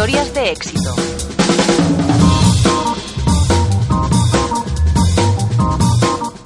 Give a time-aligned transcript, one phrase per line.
[0.00, 1.19] Historias de éxito.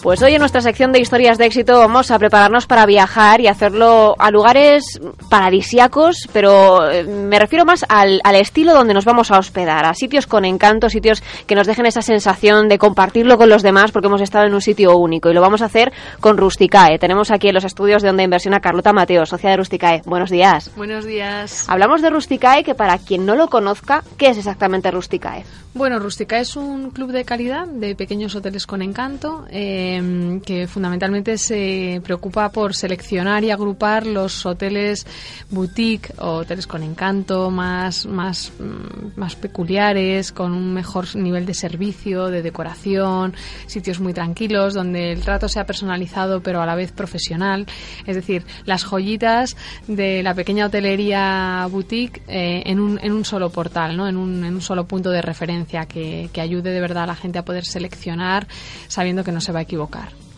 [0.05, 3.47] Pues hoy en nuestra sección de historias de éxito vamos a prepararnos para viajar y
[3.47, 9.39] hacerlo a lugares paradisiacos, pero eh, me refiero más al, estilo donde nos vamos a
[9.39, 13.63] hospedar, a sitios con encanto, sitios que nos dejen esa sensación de compartirlo con los
[13.63, 15.91] demás porque hemos estado en un sitio único y lo vamos a hacer
[16.21, 16.99] con Rusticae.
[16.99, 20.03] Tenemos aquí en los estudios de Onda Inversión a Carlota Mateo, socia de Rusticae.
[20.05, 20.71] Buenos días.
[20.77, 21.65] Buenos días.
[21.67, 25.47] Hablamos de Rusticae, que para quien no lo conozca, ¿qué es exactamente Rusticae?
[25.73, 29.47] Bueno, Rusticae es un club de calidad de pequeños hoteles con encanto.
[29.51, 35.07] Eh, Em, que fundamentalmente se preocupa por seleccionar y agrupar los hoteles
[35.51, 41.55] boutique o hoteles con encanto más, más, mm, más peculiares, con un mejor nivel de
[41.55, 43.35] servicio, de decoración,
[43.67, 47.67] sitios muy tranquilos, donde el trato sea personalizado pero a la vez profesional.
[48.07, 49.57] Es decir, las joyitas
[49.87, 54.09] de la pequeña hotelería boutique eh, en, un, en un solo portal, ¿no?
[54.09, 57.15] en, un, en un solo punto de referencia que, que ayude de verdad a la
[57.15, 58.49] gente a poder seleccionar
[58.89, 59.84] sabiendo que no se va a equivocar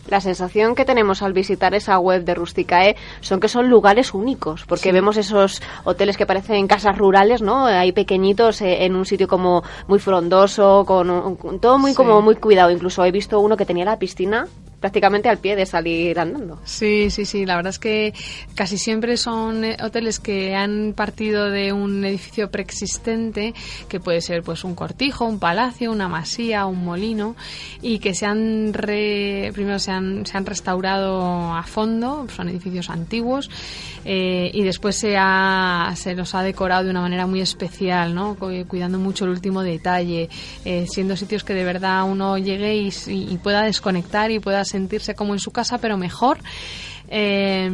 [0.07, 4.65] la sensación que tenemos al visitar esa web de Rusticae son que son lugares únicos,
[4.65, 7.65] porque vemos esos hoteles que parecen casas rurales, ¿no?
[7.65, 12.71] Hay pequeñitos eh, en un sitio como muy frondoso, con, todo muy como muy cuidado.
[12.71, 14.47] Incluso he visto uno que tenía la piscina
[14.79, 16.59] prácticamente al pie de salir andando.
[16.63, 17.45] Sí, sí, sí.
[17.45, 18.13] La verdad es que
[18.55, 23.53] casi siempre son eh, hoteles que han partido de un edificio preexistente,
[23.89, 27.35] que puede ser pues un cortijo, un palacio, una masía, un molino,
[27.81, 33.49] y que se han primero se han, se han restaurado a fondo, son edificios antiguos,
[34.05, 38.35] eh, y después se, ha, se los ha decorado de una manera muy especial, ¿no?
[38.35, 40.29] cuidando mucho el último detalle,
[40.63, 45.33] eh, siendo sitios que de verdad uno llegue y pueda desconectar y pueda sentirse como
[45.33, 46.37] en su casa, pero mejor.
[47.09, 47.69] Eh,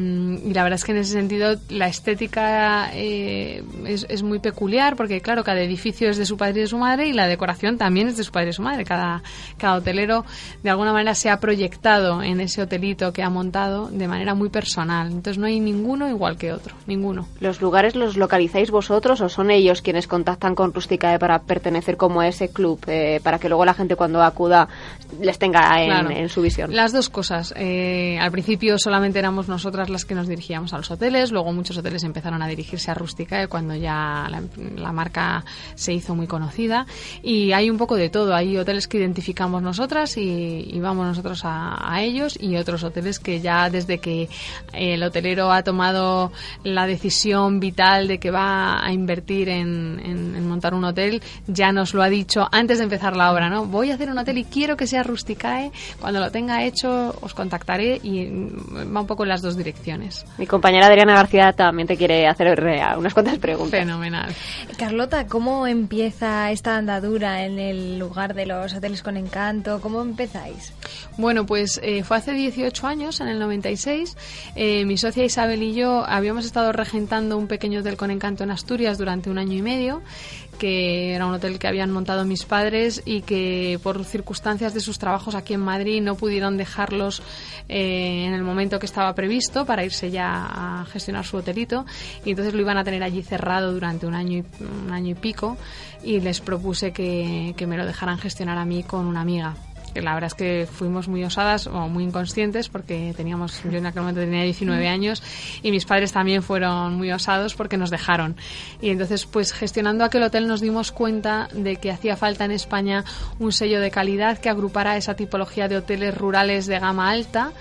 [0.45, 5.21] y la verdad es que en ese sentido la estética eh, es, muy peculiar porque,
[5.21, 8.07] claro, cada edificio es de su padre y de su madre y la decoración también
[8.07, 8.85] es de su padre y su madre.
[8.85, 9.23] Cada,
[9.57, 10.23] cada hotelero
[10.61, 14.49] de alguna manera se ha proyectado en ese hotelito que ha montado de manera muy
[14.49, 15.07] personal.
[15.07, 17.27] Entonces no hay ninguno igual que otro, ninguno.
[17.39, 22.21] ¿Los lugares los localizáis vosotros o son ellos quienes contactan con Rusticae para pertenecer como
[22.21, 24.67] a ese club, eh, para que luego la gente cuando acuda
[25.19, 26.75] les tenga en, su visión?
[26.75, 27.53] Las dos cosas.
[27.53, 32.03] al principio solamente éramos nosotras las que nos dirigíamos a los hoteles, luego muchos hoteles
[32.03, 34.29] empezaron a dirigirse a Rusticae cuando ya
[34.75, 35.45] la, marca
[35.75, 36.85] se hizo muy conocida.
[37.21, 42.01] Y hay un poco de todo, hay hoteles que identificamos nosotras y, vamos nosotros a,
[42.01, 44.27] ellos y otros hoteles que ya desde que
[44.73, 46.33] el hotelero ha tomado
[46.65, 52.03] la decisión vital de que va a invertir en, montar un hotel, ya nos lo
[52.03, 53.65] ha dicho antes de empezar la obra, ¿no?
[53.65, 57.33] Voy a hacer un hotel y quiero que sea Rusticae, cuando lo tenga hecho os
[57.33, 58.25] contactaré y
[58.93, 60.25] va un poco en las dos direcciones.
[60.39, 62.59] Mi compañera Adriana García también te quiere hacer
[62.97, 63.79] unas cuantas preguntas.
[63.79, 64.33] Fenomenal.
[64.75, 69.79] Carlota, ¿cómo empieza esta andadura en el lugar de los hoteles con encanto?
[69.81, 70.73] ¿Cómo empezáis?
[71.15, 74.17] Bueno, pues eh, fue hace 18 años, en el 96.
[74.55, 78.49] Eh, mi socia Isabel y yo habíamos estado regentando un pequeño hotel con encanto en
[78.49, 80.01] Asturias durante un año y medio
[80.53, 84.99] que era un hotel que habían montado mis padres y que por circunstancias de sus
[84.99, 87.21] trabajos aquí en Madrid no pudieron dejarlos
[87.69, 91.85] eh, en el momento que estaba previsto para irse ya a gestionar su hotelito.
[92.25, 95.15] Y entonces lo iban a tener allí cerrado durante un año y, un año y
[95.15, 95.57] pico
[96.03, 99.55] y les propuse que, que me lo dejaran gestionar a mí con una amiga
[100.01, 104.01] la verdad es que fuimos muy osadas o muy inconscientes porque teníamos, yo en aquel
[104.01, 105.21] momento tenía 19 años
[105.61, 108.35] y mis padres también fueron muy osados porque nos dejaron.
[108.81, 113.03] Y entonces, pues gestionando aquel hotel nos dimos cuenta de que hacía falta en España
[113.39, 117.51] un sello de calidad que agrupara esa tipología de hoteles rurales de gama alta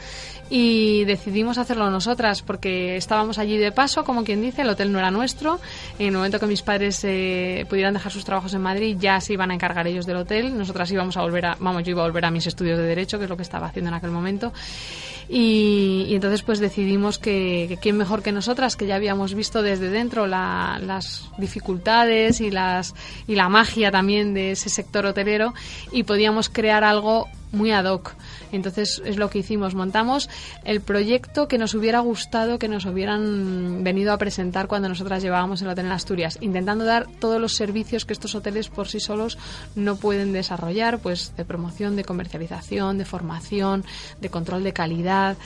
[0.55, 4.99] y decidimos hacerlo nosotras porque estábamos allí de paso, como quien dice, el hotel no
[4.99, 5.59] era nuestro.
[5.99, 9.33] En el momento que mis padres eh, pudieran dejar sus trabajos en Madrid, ya se
[9.33, 10.55] iban a encargar ellos del hotel.
[10.59, 13.17] Nosotras íbamos a volver a, vamos, yo iba a volver a mis estudios de derecho,
[13.17, 14.53] que es lo que estaba haciendo en aquel momento.
[15.27, 20.27] Y, entonces pues decidimos que, quién mejor que nosotras, que ya habíamos visto desde dentro
[20.27, 22.95] las dificultades y, las,
[23.27, 25.55] y la magia también de ese sector hotelero
[25.93, 28.15] y podíamos crear algo muy ad hoc
[28.53, 30.31] Entonces es lo que hicimos, montamos
[30.65, 35.63] el proyecto que nos hubiera gustado que nos hubieran venido a presentar cuando nosotras llevábamos
[35.63, 39.39] el hotel en Asturias, intentando dar todos los servicios que estos hoteles por sí solos
[39.75, 43.85] no pueden desarrollar, pues de promoción, de comercialización, de formación,
[44.21, 45.37] de control de calidad,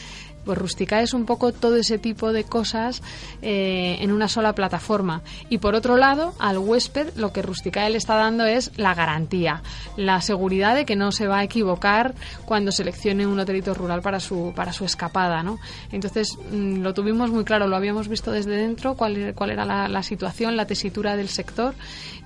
[0.46, 3.02] pues Rusticae es un poco todo ese tipo de cosas
[3.42, 5.22] eh, en una sola plataforma.
[5.50, 9.62] Y por otro lado, al huésped lo que Rusticae le está dando es la garantía,
[9.96, 12.14] la seguridad de que no se va a equivocar
[12.46, 15.42] cuando seleccione un hotelito rural para su, para su escapada.
[15.42, 15.58] ¿no?
[15.90, 19.88] Entonces mm, lo tuvimos muy claro, lo habíamos visto desde dentro, cuál, cuál era la,
[19.88, 21.74] la situación, la tesitura del sector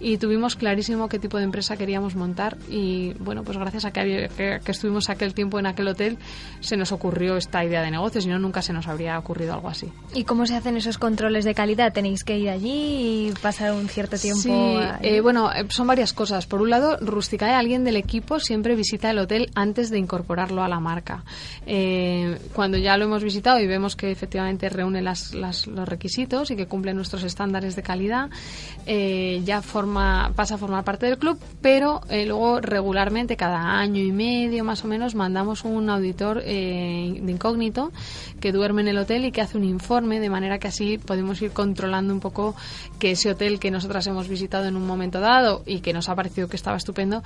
[0.01, 4.29] y tuvimos clarísimo qué tipo de empresa queríamos montar y bueno, pues gracias a que,
[4.37, 6.19] que, estuvimos aquel tiempo en aquel hotel
[6.61, 9.69] se nos ocurrió esta idea de negocio si no nunca se nos habría ocurrido algo
[9.69, 9.93] así.
[10.15, 11.93] ¿Y cómo se hacen esos controles de calidad?
[11.93, 14.43] ¿Tenéis que ir allí y pasar un cierto tiempo?
[14.43, 14.53] Sí,
[15.03, 16.47] eh, bueno, eh, son varias cosas.
[16.47, 20.69] Por un lado, Rusticae, alguien del equipo siempre visita el hotel antes de incorporarlo a
[20.69, 21.25] la marca.
[21.67, 26.57] Eh, cuando ya lo hemos visitado y vemos que efectivamente reúne las, los requisitos y
[26.57, 28.31] que cumple nuestros estándares de calidad,
[28.87, 34.65] ya forma, pasa a formar parte del club, pero luego regularmente, cada año y medio
[34.65, 37.93] más o menos, mandamos un auditor de incógnito
[38.41, 41.41] que duerme en el hotel y que hace un informe, de manera que así podemos
[41.43, 42.55] ir controlando un poco
[42.99, 46.15] que ese hotel que nosotras hemos visitado en un momento dado y que nos ha
[46.15, 47.23] parecido que estaba estupendo,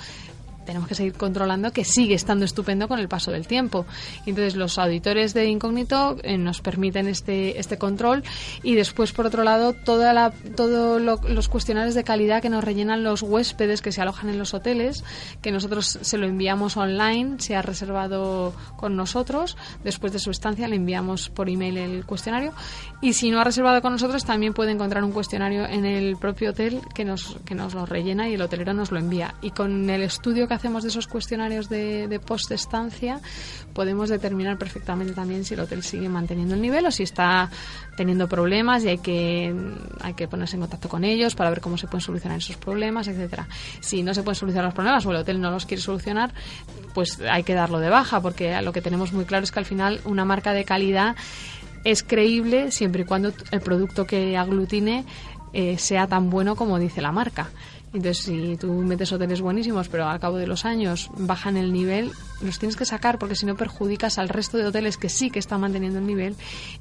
[0.64, 3.86] tenemos que seguir controlando que sigue estando estupendo con el paso del tiempo.
[4.26, 8.22] Entonces, los auditores de incógnito eh, nos permiten este, este control
[8.62, 13.82] y después, por otro lado, todos los cuestionarios de calidad que nos rellenan los huéspedes
[13.82, 15.04] que se alojan en los hoteles,
[15.42, 20.68] que nosotros se lo enviamos online, se ha reservado con nosotros, después de su estancia
[20.68, 22.52] le enviamos por email el cuestionario
[23.00, 26.50] y si no ha reservado con nosotros, también puede encontrar un cuestionario en el propio
[26.50, 29.34] hotel que nos, que nos lo rellena y el hotelero nos lo envía.
[29.42, 33.20] Y con el estudio que hacemos de esos cuestionarios de, de post-estancia,
[33.72, 37.50] podemos determinar perfectamente también si el hotel sigue manteniendo el nivel o si está
[37.96, 39.54] teniendo problemas y hay que,
[40.00, 43.08] hay que ponerse en contacto con ellos para ver cómo se pueden solucionar esos problemas,
[43.08, 43.48] etcétera.
[43.80, 46.32] Si no se pueden solucionar los problemas o el hotel no los quiere solucionar,
[46.94, 49.64] pues hay que darlo de baja, porque lo que tenemos muy claro es que al
[49.64, 51.16] final una marca de calidad
[51.84, 55.04] es creíble siempre y cuando el producto que aglutine
[55.54, 57.50] eh, sea tan bueno como dice la marca.
[57.94, 62.10] Entonces, si tú metes hoteles buenísimos, pero al cabo de los años bajan el nivel,
[62.42, 65.38] los tienes que sacar porque si no perjudicas al resto de hoteles que sí que
[65.38, 66.34] están manteniendo el nivel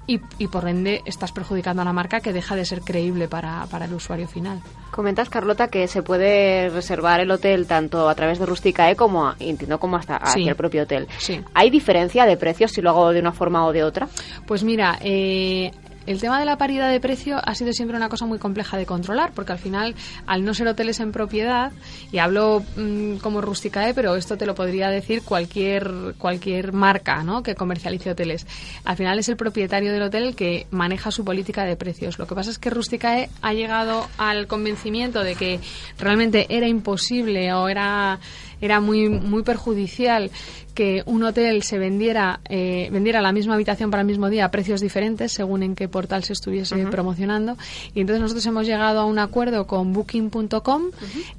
[0.08, 3.68] y, y por ende estás perjudicando a la marca que deja de ser creíble para,
[3.68, 4.60] para el usuario final.
[4.90, 9.80] Comentas, Carlota, que se puede reservar el hotel tanto a través de Rusticae como, entiendo,
[9.80, 11.08] como hasta hacia el propio hotel.
[11.20, 11.40] Sí.
[11.54, 14.08] ¿Hay diferencia de precios si lo hago de una forma o de otra?
[14.48, 15.72] Pues mira, eh,
[16.06, 18.86] el tema de la paridad de precio ha sido siempre una cosa muy compleja de
[18.86, 19.96] controlar, porque al final,
[20.26, 21.72] al no ser hoteles en propiedad,
[22.12, 27.44] y hablo mm, como Rusticae, pero esto te lo podría decir cualquier, cualquier marca ¿no?
[27.44, 28.46] que comercialice hoteles.
[28.84, 32.20] Al final es el propietario del hotel el que maneja su política de precios.
[32.20, 35.60] Lo que pasa es que Rusticae ha llegado al convencimiento de que
[35.98, 38.20] realmente era imposible o era
[38.64, 40.32] era muy muy perjudicial
[40.74, 44.52] que un hotel se vendiera eh, vendiera la misma habitación para el mismo día a
[44.52, 47.58] precios diferentes según en qué portal se estuviese promocionando.
[47.94, 50.84] Y entonces nosotros hemos llegado a un acuerdo con booking.com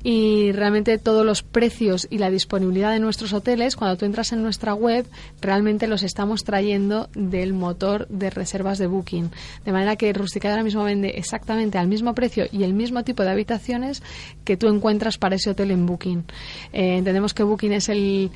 [0.02, 4.42] y realmente todos los precios y la disponibilidad de nuestros hoteles cuando tú entras en
[4.42, 5.06] nuestra web
[5.40, 9.30] realmente los estamos trayendo del motor de reservas de Booking.
[9.64, 13.22] De manera que Rusticade ahora mismo vende exactamente al mismo precio y el mismo tipo
[13.22, 14.02] de habitaciones
[14.44, 16.24] que tú encuentras para ese hotel en Booking.
[16.72, 18.30] Eh, entendemos que Booking es el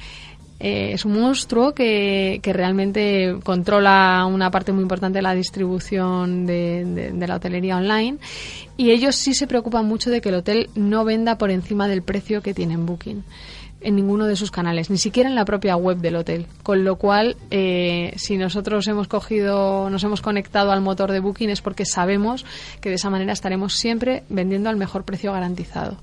[0.61, 6.47] eh, es un monstruo que, que, realmente controla una parte muy importante de la distribución
[6.47, 8.19] de, de, la hotelería online
[8.77, 12.03] y ellos sí se preocupan mucho de que el hotel no venda por encima del
[12.03, 13.25] precio que tiene en Booking
[13.81, 16.47] en ninguno de sus canales, ni siquiera en la propia web del hotel.
[16.65, 21.51] Con lo cual, eh, si nosotros hemos cogido, nos hemos conectado al motor de Booking
[21.51, 22.45] es porque sabemos
[22.81, 25.99] que de esa manera estaremos siempre vendiendo al mejor precio garantizado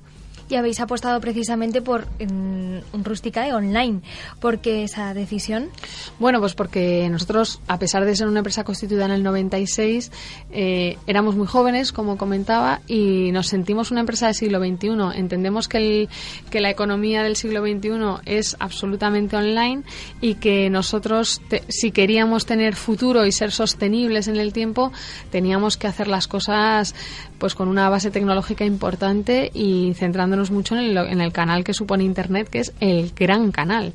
[0.48, 4.00] y habéis apostado precisamente por un Rusticae online.
[4.40, 5.70] ¿Por qué esa decisión?
[6.18, 10.10] Bueno, pues porque nosotros, a pesar de ser una empresa constituida en el 96,
[10.52, 15.18] eh, éramos muy jóvenes, como comentaba, y nos sentimos una empresa del siglo XXI.
[15.18, 16.08] Entendemos que, el,
[16.50, 19.82] que la economía del siglo XXI es absolutamente online
[20.20, 24.92] y que nosotros, si queríamos tener futuro y ser sostenibles en el tiempo,
[25.30, 26.94] teníamos que hacer las cosas
[27.38, 31.74] pues con una base tecnológica importante y centrándonos mucho en el, en el canal que
[31.74, 33.92] supone Internet, que es el gran canal.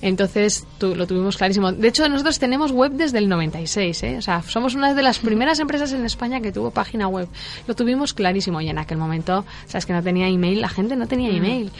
[0.00, 1.72] Entonces tu- lo tuvimos clarísimo.
[1.72, 4.16] De hecho, nosotros tenemos web desde el 96, ¿eh?
[4.18, 7.28] O sea, somos una de las primeras empresas en España que tuvo página web.
[7.66, 11.06] Lo tuvimos clarísimo y en aquel momento, sabes que no tenía email, la gente no
[11.06, 11.70] tenía email.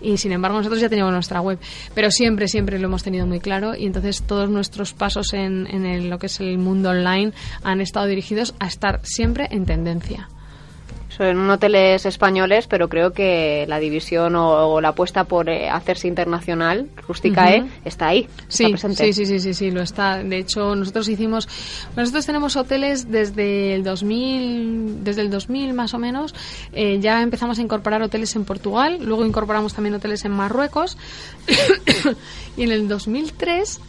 [0.00, 1.58] Y sin embargo, nosotros ya teníamos nuestra web.
[1.94, 5.86] Pero siempre, siempre lo hemos tenido muy claro y entonces todos nuestros pasos en, en
[5.86, 10.28] el- lo que es el mundo online han estado dirigidos a estar siempre en tendencia.
[11.16, 16.08] Son hoteles españoles, pero creo que la división o, o la apuesta por eh, hacerse
[16.08, 17.70] internacional, Rusticae, Ujú.
[17.84, 19.04] está ahí, Sí, está presente.
[19.04, 20.18] sí, sí, sí, sí, sí, lo está.
[20.22, 21.48] De hecho, nosotros hicimos,
[21.96, 26.34] nosotros tenemos hoteles desde el 2000, desde el 2000 más o menos.
[26.72, 30.98] Eh, ya empezamos a incorporar hoteles en Portugal, luego incorporamos también hoteles en Marruecos
[32.56, 33.80] y en el 2003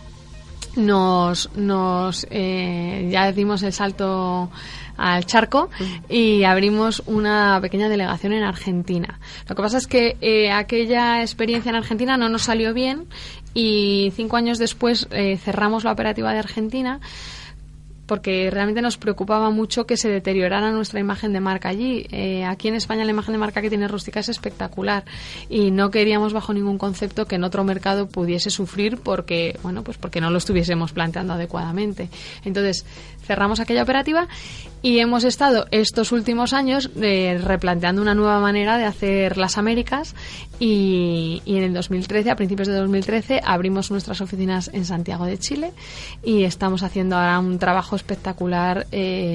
[0.76, 4.50] nos, nos eh, ya dimos el salto
[4.98, 5.70] al charco
[6.10, 9.20] y abrimos una pequeña delegación en Argentina.
[9.48, 13.08] Lo que pasa es que eh, aquella experiencia en Argentina no nos salió bien
[13.54, 17.00] y cinco años después eh, cerramos la operativa de Argentina
[18.06, 22.06] porque realmente nos preocupaba mucho que se deteriorara nuestra imagen de marca allí.
[22.12, 25.06] Eh, aquí en España la imagen de marca que tiene Rústica es espectacular
[25.50, 29.98] y no queríamos bajo ningún concepto que en otro mercado pudiese sufrir porque, bueno, pues
[29.98, 32.10] porque no lo estuviésemos planteando adecuadamente.
[32.44, 32.86] Entonces
[33.24, 34.28] cerramos aquella operativa
[34.82, 40.16] y hemos estado estos últimos años eh, replanteando una nueva manera de hacer las Américas.
[40.58, 45.74] Y, en el 2013, a principios de 2013, abrimos nuestras oficinas en Santiago de Chile.
[46.24, 49.34] Y estamos haciendo ahora un trabajo espectacular eh,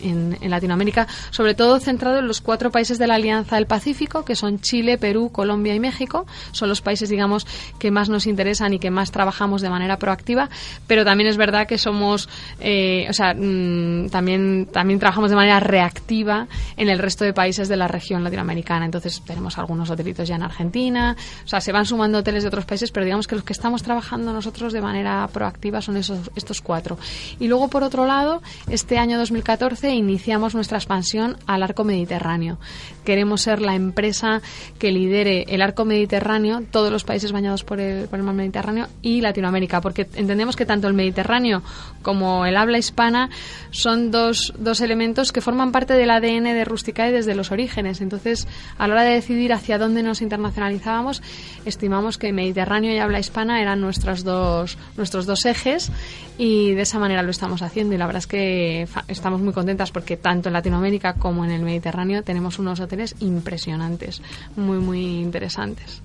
[0.00, 4.34] en, Latinoamérica, sobre todo centrado en los cuatro países de la Alianza del Pacífico, que
[4.34, 6.26] son Chile, Perú, Colombia y México.
[6.52, 7.46] Son los países, digamos,
[7.78, 10.48] que más nos interesan y que más trabajamos de manera proactiva,
[10.86, 12.28] pero también es verdad que somos,
[12.60, 17.66] eh, o sea, mm, también, también trabajamos de manera reactiva en el resto de países
[17.66, 18.84] de la región latinoamericana.
[18.84, 21.16] Entonces tenemos algunos hotelitos ya en Argentina,
[21.46, 23.82] o sea, se van sumando hoteles de otros países, pero digamos que los que estamos
[23.82, 26.98] trabajando nosotros de manera proactiva son esos, estos cuatro.
[27.40, 32.58] Y luego, por otro lado, este año 2014 iniciamos nuestra expansión al arco mediterráneo.
[33.02, 34.42] Queremos ser la empresa
[34.78, 38.88] que lidere el arco mediterráneo, todos los países bañados por el, por el mar Mediterráneo
[39.00, 41.62] y Latinoamérica, porque entendemos que tanto el Mediterráneo
[42.02, 43.30] como el habla hispana
[43.70, 48.02] son dos, dos elementos que forman parte del ADN de Rusticae desde los orígenes.
[48.02, 48.46] Entonces,
[48.76, 51.22] a la hora de decidir hacia dónde nos internacionalizábamos,
[51.64, 55.90] estimamos que Mediterráneo y habla hispana eran nuestros dos, nuestros dos ejes
[56.36, 59.90] y de esa manera lo estamos haciendo y la verdad es que estamos muy contentas
[59.90, 64.20] porque tanto en Latinoamérica como en el Mediterráneo tenemos unos hoteles impresionantes,
[64.56, 66.02] muy, muy interesantes.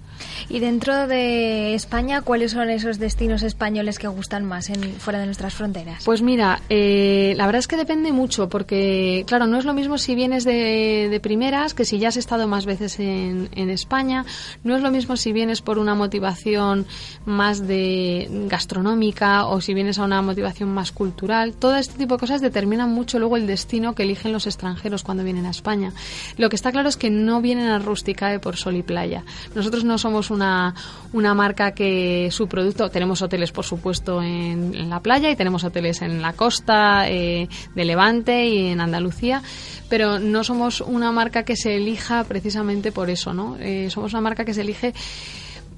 [0.49, 5.25] Y dentro de España, ¿cuáles son esos destinos españoles que gustan más en, fuera de
[5.25, 6.03] nuestras fronteras?
[6.03, 9.97] Pues mira, eh, la verdad es que depende mucho, porque, claro, no es lo mismo
[9.97, 14.25] si vienes de, de primeras que si ya has estado más veces en, España.
[14.63, 16.85] No es lo mismo si vienes por una motivación
[17.25, 21.53] más de gastronómica o si vienes a una motivación más cultural.
[21.53, 25.23] Todo este tipo de cosas determinan mucho luego el destino que eligen los extranjeros cuando
[25.23, 25.93] vienen a España.
[26.37, 29.23] Lo que está claro es que no vienen a Rusticae por sol y playa.
[29.55, 30.75] Nosotros no somos una,
[31.13, 35.63] una marca que su producto, tenemos hoteles por supuesto en, en la playa y tenemos
[35.63, 39.41] hoteles en la costa eh, de Levante y en Andalucía,
[39.89, 43.57] pero no somos una marca que se elija precisamente por eso, ¿no?
[43.59, 44.93] Eh, somos una marca que se elige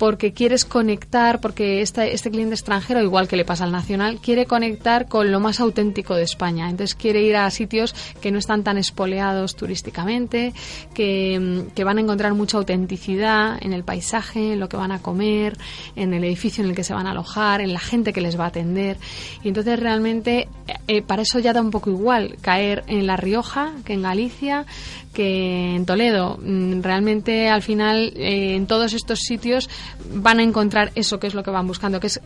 [0.03, 4.45] porque quieres conectar, porque este, este cliente extranjero, igual que le pasa al nacional, quiere
[4.45, 6.69] conectar con lo más auténtico de España.
[6.69, 10.51] Entonces quiere ir a sitios que no están tan espoleados turísticamente,
[10.93, 14.91] que, mm, que van a encontrar mucha autenticidad en el paisaje, en lo que van
[14.91, 15.57] a comer,
[15.95, 18.37] en el edificio en el que se van a alojar, en la gente que les
[18.37, 18.97] va a atender.
[19.41, 20.49] Y entonces realmente
[20.89, 24.65] eh, para eso ya da un poco igual caer en La Rioja que en Galicia,
[25.13, 26.37] que en Toledo.
[26.43, 29.69] Mm, Realmente al final eh, en todos estos sitios
[30.13, 32.21] van a encontrar eso que es lo que van buscando, que es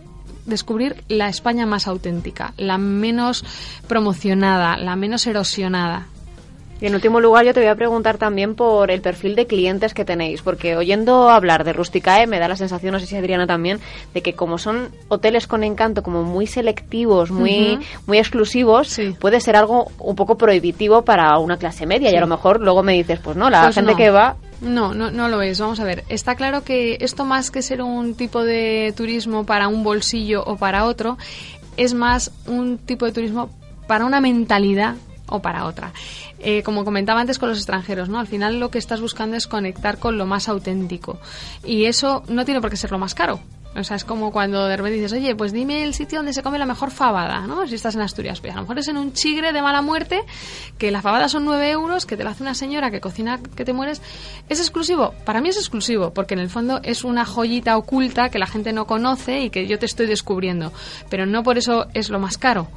[0.45, 3.43] descubrir la España más auténtica, la menos
[3.87, 6.05] promocionada, la menos erosionada.
[6.79, 9.95] Y en último lugar, yo te voy a preguntar también por el perfil de clientes
[9.95, 13.47] que tenéis, porque oyendo hablar de Rusticae me da la sensación, no sé si Adriana
[13.47, 13.79] también,
[14.13, 19.15] de que como son hoteles con encanto, como muy selectivos, muy, muy exclusivos, Sí.
[19.19, 22.11] puede ser algo un poco prohibitivo para una clase media.
[22.11, 23.97] Y a lo mejor luego me dices, pues no, la Pues gente no.
[23.97, 25.59] que va No, no, no lo es.
[25.59, 26.03] Vamos a ver.
[26.09, 30.57] Está claro que esto más que ser un tipo de turismo para un bolsillo o
[30.57, 31.17] para otro,
[31.77, 33.49] es más un tipo de turismo
[33.87, 34.95] para una mentalidad
[35.27, 35.93] o para otra.
[36.39, 38.19] Eh, como comentaba antes con los extranjeros, ¿no?
[38.19, 41.19] Al final lo que estás buscando es conectar con lo más auténtico.
[41.63, 43.39] Y eso no tiene por qué ser lo más caro.
[43.77, 46.41] O sea, es como cuando de repente dices, oye, pues dime el sitio donde se
[46.41, 47.67] come la mejor fabada, ¿no?
[47.67, 48.41] Si estás en Asturias.
[48.41, 50.21] Pues a lo mejor es en un chigre de mala muerte,
[50.79, 53.65] que la fabada son 9 euros, que te la hace una señora que cocina que
[53.65, 54.01] te mueres.
[54.49, 55.13] ¿Es exclusivo?
[55.25, 58.73] Para mí es exclusivo, porque en el fondo es una joyita oculta que la gente
[58.73, 60.73] no conoce y que yo te estoy descubriendo.
[61.09, 62.67] Pero no por eso es lo más caro.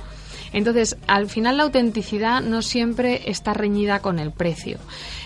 [0.52, 4.78] Entonces, al final la autenticidad no siempre está reñida con el precio.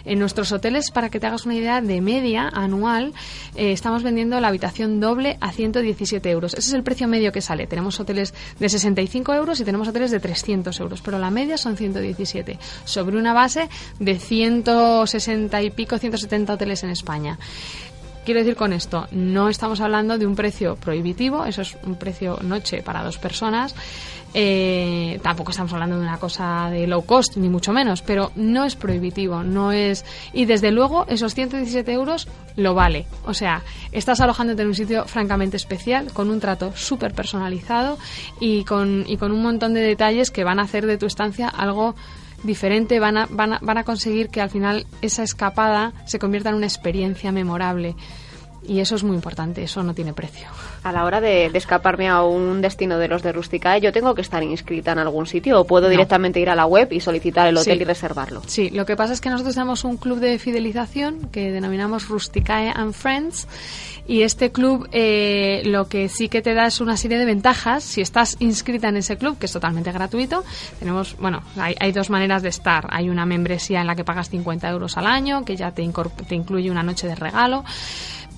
[0.05, 3.15] En nuestros hoteles, para que te hagas una idea, de media anual,
[3.55, 6.55] eh, estamos vendiendo la habitación doble a 117 euros.
[6.55, 7.67] Ese es el precio medio que sale.
[7.67, 11.77] Tenemos hoteles de 65 euros y tenemos hoteles de 300 euros, pero la media son
[11.77, 17.39] 117, sobre una base de 160 y pico, 170 hoteles en España.
[18.25, 22.39] Quiero decir con esto, no estamos hablando de un precio prohibitivo, eso es un precio
[22.43, 23.75] noche para dos personas.
[24.33, 28.65] Eh, tampoco estamos hablando de una cosa de low cost, ni mucho menos, pero no
[28.65, 30.07] es prohibitivo, no es.
[30.33, 32.27] Y desde luego, esos 117 euros
[32.57, 33.05] lo vale.
[33.27, 33.63] O sea,
[33.93, 37.99] estás alojándote en un sitio francamente especial, con un trato súper personalizado
[38.41, 41.49] y con, y con un montón de detalles que van a hacer de tu estancia
[41.49, 41.95] algo
[42.45, 46.51] diferente, van a, van, a, van a conseguir que al final esa escapada se convierta
[46.51, 47.97] en una experiencia memorable.
[48.67, 50.49] Y eso es muy importante, eso no tiene precio.
[50.83, 54.15] A la hora de, de escaparme a un destino de los de Rusticae, ¿yo tengo
[54.15, 55.91] que estar inscrita en algún sitio o puedo No.
[55.91, 57.83] directamente ir a la web y solicitar el hotel Sí.
[57.83, 58.43] y reservarlo?
[58.47, 62.71] Sí, lo que pasa es que nosotros tenemos un club de fidelización que denominamos Rusticae
[62.75, 63.47] and Friends
[64.07, 67.83] y este club eh, lo que sí que te da es una serie de ventajas
[67.85, 70.45] si estás inscrita en ese club, que es totalmente gratuito.
[70.79, 72.87] Tenemos, bueno, hay, hay dos maneras de estar.
[72.91, 75.89] Hay una membresía en la que pagas 50 euros al año, que ya te,
[76.29, 77.65] te incluye una noche de regalo.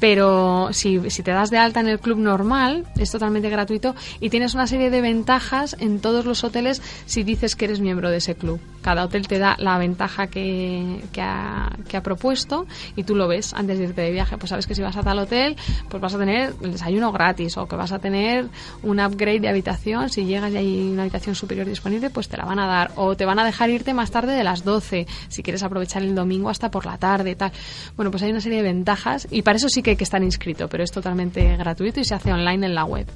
[0.00, 4.30] Pero si, si te das de alta en el club normal, es totalmente gratuito y
[4.30, 8.18] tienes una serie de ventajas en todos los hoteles si dices que eres miembro de
[8.18, 8.60] ese club.
[8.82, 13.26] Cada hotel te da la ventaja que, que, ha, que ha propuesto y tú lo
[13.26, 14.36] ves antes de irte de viaje.
[14.38, 15.56] Pues sabes que si vas a tal hotel,
[15.88, 18.48] pues vas a tener el desayuno gratis o que vas a tener
[18.82, 20.08] un upgrade de habitación.
[20.10, 22.92] Si llegas y hay una habitación superior disponible, pues te la van a dar.
[22.96, 26.14] O te van a dejar irte más tarde de las 12, si quieres aprovechar el
[26.14, 27.52] domingo hasta por la tarde, tal.
[27.96, 30.20] Bueno, pues hay una serie de ventajas y para eso sí que hay que estar
[30.20, 33.06] inscrito, pero es totalmente gratuito y se hace online en la web.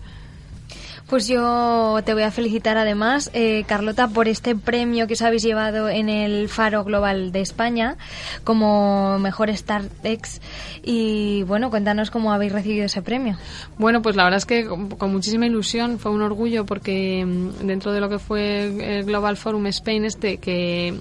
[1.08, 5.42] Pues yo te voy a felicitar además, eh, Carlota, por este premio que os habéis
[5.42, 7.96] llevado en el Faro Global de España
[8.44, 10.40] como mejor StartX.
[10.84, 13.36] Y bueno, cuéntanos cómo habéis recibido ese premio.
[13.76, 17.66] Bueno, pues la verdad es que con, con muchísima ilusión, fue un orgullo porque mm,
[17.66, 20.96] dentro de lo que fue el Global Forum Spain este, que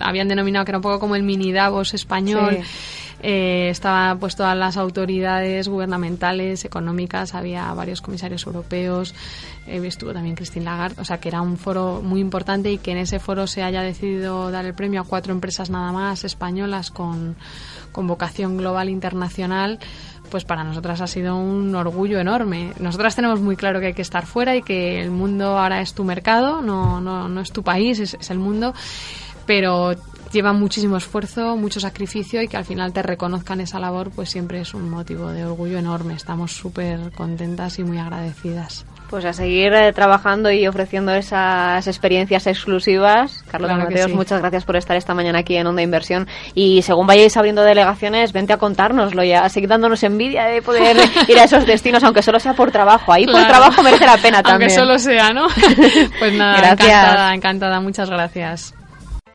[0.00, 2.58] habían denominado que era un poco como el mini Davos español,
[3.20, 9.14] eh, estaban pues todas las autoridades gubernamentales, económicas, había varios comisarios europeos,
[9.66, 12.92] eh, estuvo también Christine Lagarde, o sea que era un foro muy importante y que
[12.92, 16.90] en ese foro se haya decidido dar el premio a cuatro empresas nada más españolas
[16.90, 17.36] con,
[17.90, 19.78] con vocación global internacional
[20.28, 22.72] pues para nosotras ha sido un orgullo enorme.
[22.78, 25.94] Nosotras tenemos muy claro que hay que estar fuera y que el mundo ahora es
[25.94, 28.74] tu mercado, no, no, no es tu país, es, es el mundo,
[29.48, 29.94] pero
[30.30, 34.60] lleva muchísimo esfuerzo, mucho sacrificio y que al final te reconozcan esa labor, pues siempre
[34.60, 36.12] es un motivo de orgullo enorme.
[36.12, 38.84] Estamos súper contentas y muy agradecidas.
[39.08, 43.42] Pues a seguir eh, trabajando y ofreciendo esas experiencias exclusivas.
[43.50, 44.14] Carlos Claro Mateos, sí.
[44.14, 46.28] muchas gracias por estar esta mañana aquí en Onda Inversión.
[46.54, 49.48] Y según vayáis abriendo delegaciones, vente a contárnoslo ya.
[49.48, 50.94] Seguid dándonos envidia de poder
[51.28, 53.10] ir a esos destinos, aunque solo sea por trabajo.
[53.10, 54.70] Ahí por trabajo merece la pena también.
[54.70, 55.46] Aunque solo sea, ¿no?
[56.18, 56.80] Pues nada, Gracias.
[56.86, 57.80] encantada, encantada.
[57.80, 58.74] Muchas gracias.